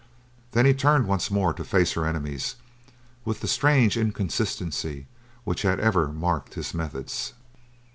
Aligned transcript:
Then 0.53 0.65
he 0.65 0.73
turned 0.73 1.05
once 1.05 1.29
more 1.29 1.53
to 1.53 1.63
face 1.63 1.91
her 1.91 2.07
enemies 2.07 2.55
with 3.23 3.41
the 3.41 3.47
strange 3.47 3.97
inconsistency 3.97 5.05
which 5.43 5.61
had 5.61 5.79
ever 5.79 6.07
marked 6.07 6.55
his 6.55 6.73
methods. 6.73 7.33